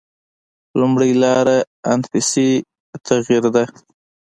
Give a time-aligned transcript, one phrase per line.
[0.79, 1.57] لومړۍ لاره
[1.93, 2.49] انفسي
[3.07, 3.63] تغییر ده.